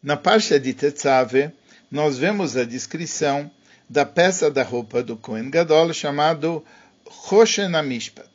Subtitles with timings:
[0.00, 1.50] Na parte de Tetzave,
[1.90, 3.50] nós vemos a descrição
[3.88, 6.64] da peça da roupa do Kohen Gadol chamado
[7.04, 8.28] Roshen Amishpat.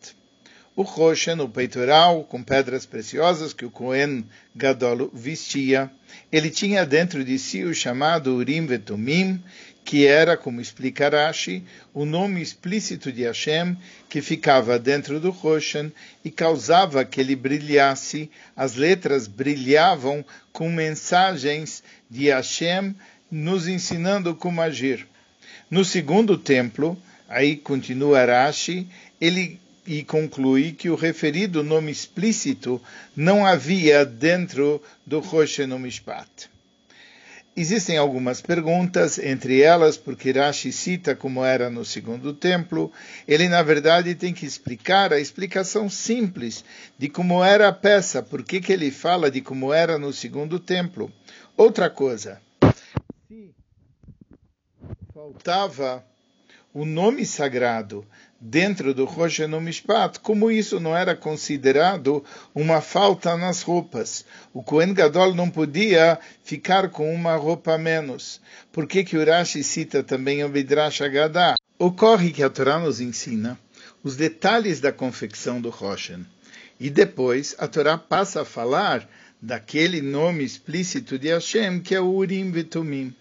[0.75, 4.25] O Roshen, o peitoral com pedras preciosas que o Kohen
[4.55, 5.91] Gadol vestia,
[6.31, 9.39] ele tinha dentro de si o chamado Urim Vetumim,
[9.85, 11.63] que era, como explica Rashi,
[11.93, 13.77] o nome explícito de Hashem
[14.09, 15.91] que ficava dentro do Roshan
[16.25, 18.31] e causava que ele brilhasse.
[18.55, 22.95] As letras brilhavam com mensagens de Hashem
[23.29, 25.05] nos ensinando como agir.
[25.69, 26.97] No segundo templo,
[27.27, 28.87] aí continua Rashi,
[29.19, 32.81] ele e conclui que o referido nome explícito
[33.15, 36.49] não havia dentro do Roshan Mishpat.
[37.55, 42.91] Existem algumas perguntas, entre elas, porque Rashi cita como era no segundo templo,
[43.27, 46.65] ele na verdade tem que explicar a explicação simples
[46.97, 51.13] de como era a peça, por que ele fala de como era no segundo templo.
[51.55, 52.41] Outra coisa,
[53.27, 53.53] se
[55.13, 56.03] faltava
[56.73, 58.05] o nome sagrado
[58.41, 64.25] dentro do Rosh Mishpat, como isso não era considerado uma falta nas roupas.
[64.53, 68.41] O Kohen Gadol não podia ficar com uma roupa a menos.
[68.71, 71.55] Por que, que Urashi cita também o Midrash Agadá?
[71.77, 73.57] Ocorre que a Torá nos ensina
[74.03, 76.25] os detalhes da confecção do Roshen.
[76.79, 79.07] E depois a Torá passa a falar
[79.41, 83.15] daquele nome explícito de Hashem, que é o Urim Vitumim.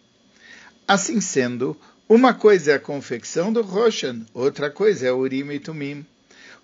[0.87, 1.77] Assim sendo,
[2.15, 6.05] uma coisa é a confecção do Roshan, outra coisa é o Urim e Tumim.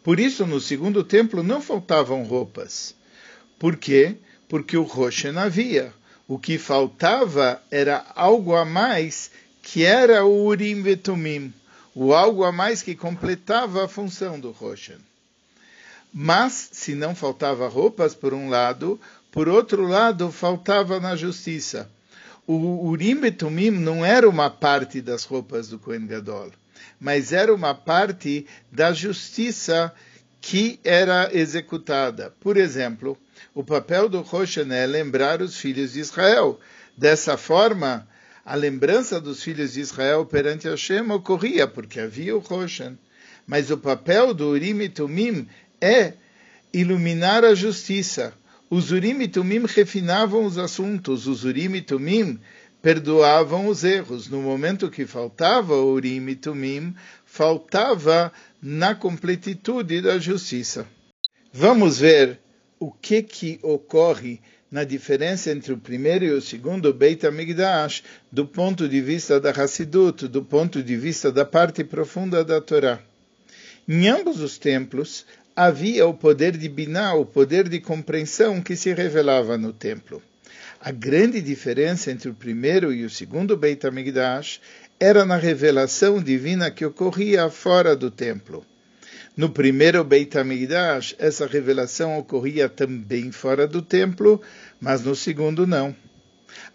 [0.04, 2.94] Por isso, no segundo templo não faltavam roupas.
[3.58, 4.16] Por quê?
[4.46, 5.90] Porque o Roshan havia.
[6.26, 9.30] O que faltava era algo a mais,
[9.62, 11.50] que era o Urim e Tumim,
[11.94, 15.00] o algo a mais que completava a função do Roshan.
[16.12, 19.00] Mas, se não faltava roupas, por um lado,
[19.32, 21.90] por outro lado, faltava na justiça
[22.48, 26.50] o Urim e Tumim não era uma parte das roupas do Kohen Gadol,
[26.98, 29.92] mas era uma parte da justiça
[30.40, 32.34] que era executada.
[32.40, 33.18] Por exemplo,
[33.54, 36.58] o papel do Roshan é lembrar os filhos de Israel.
[36.96, 38.08] Dessa forma,
[38.46, 42.96] a lembrança dos filhos de Israel perante Hashem ocorria, porque havia o Roshan.
[43.46, 45.46] Mas o papel do Urim e Tumim
[45.82, 46.14] é
[46.72, 48.32] iluminar a justiça.
[48.70, 52.38] Os Urim e Tumim refinavam os assuntos, os Urim e Tumim
[52.82, 54.28] perdoavam os erros.
[54.28, 58.30] No momento que faltava Urim e Tumim, faltava
[58.62, 60.86] na completitude da justiça.
[61.50, 62.38] Vamos ver
[62.78, 64.38] o que, que ocorre
[64.70, 69.50] na diferença entre o primeiro e o segundo Beit HaMikdash do ponto de vista da
[69.50, 73.00] Hassidut, do ponto de vista da parte profunda da Torá.
[73.88, 75.24] Em ambos os templos,
[75.58, 80.22] havia o poder de Binah, o poder de compreensão que se revelava no templo.
[80.80, 84.60] A grande diferença entre o primeiro e o segundo Beit HaMikdash
[85.00, 88.64] era na revelação divina que ocorria fora do templo.
[89.36, 94.40] No primeiro Beit HaMikdash, essa revelação ocorria também fora do templo,
[94.80, 95.92] mas no segundo não.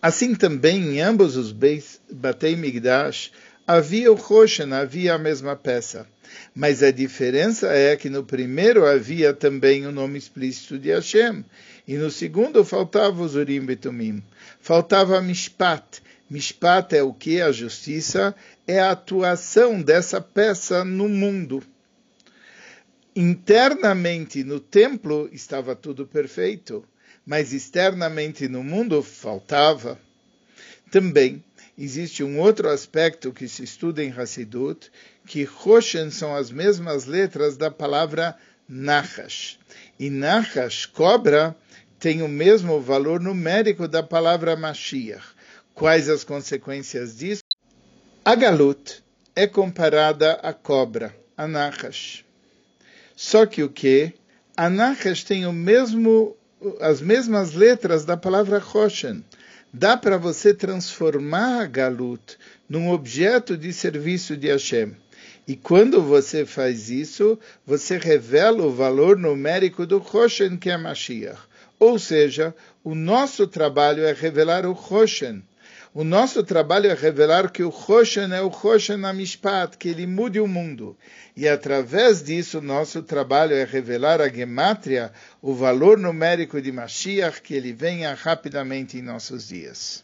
[0.02, 2.02] Assim também em ambos os Beit
[2.58, 3.32] Migdash
[3.68, 6.08] havia o Roshan, havia a mesma peça.
[6.54, 11.46] Mas a diferença é que no primeiro havia também o nome explícito de Hashem,
[11.88, 14.24] e no segundo faltava os Urim Betumim.
[14.60, 16.02] Faltava Mishpat.
[16.30, 17.42] Mishpat é o que?
[17.42, 18.36] A justiça
[18.68, 21.62] é a atuação dessa peça no mundo.
[23.16, 26.84] Internamente no templo estava tudo perfeito,
[27.26, 30.00] mas externamente no mundo faltava.
[30.90, 31.44] Também
[31.78, 34.92] existe um outro aspecto que se estuda em Hassidut,
[35.26, 38.36] que Roshen são as mesmas letras da palavra
[38.68, 39.60] Nachash.
[40.00, 41.56] E Nachash, cobra,
[42.00, 45.26] tem o mesmo valor numérico da palavra Mashiach.
[45.74, 47.44] Quais as consequências disso?
[48.24, 49.04] A Galut
[49.36, 52.24] é comparada à cobra, a Nachash.
[53.16, 54.14] Só que o que?
[54.56, 56.38] A Nachash tem o mesmo,
[56.80, 59.24] as mesmas letras da palavra Roshen
[59.74, 62.38] dá para você transformar a Galut
[62.70, 64.96] num objeto de serviço de Hashem.
[65.48, 71.42] E quando você faz isso, você revela o valor numérico do Roshen, que é Mashiach.
[71.80, 75.44] Ou seja, o nosso trabalho é revelar o Roshen.
[75.96, 80.40] O nosso trabalho é revelar que o Roshen é o Roshen Amishpat, que ele mude
[80.40, 80.98] o mundo.
[81.38, 87.54] E através disso, nosso trabalho é revelar a Gematria, o valor numérico de Mashiach, que
[87.54, 90.03] ele venha rapidamente em nossos dias.